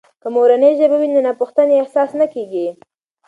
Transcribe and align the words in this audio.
که 0.21 0.27
مورنۍ 0.35 0.71
ژبه 0.79 0.97
وي، 1.01 1.09
نو 1.13 1.19
ناپښتنې 1.27 1.73
احساس 1.81 2.11
نه 2.19 2.25
کیږي. 2.33 2.67